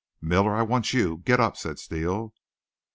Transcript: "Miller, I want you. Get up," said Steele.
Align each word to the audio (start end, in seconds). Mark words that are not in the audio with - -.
"Miller, 0.19 0.55
I 0.55 0.63
want 0.63 0.93
you. 0.93 1.17
Get 1.25 1.39
up," 1.39 1.55
said 1.55 1.77
Steele. 1.77 2.33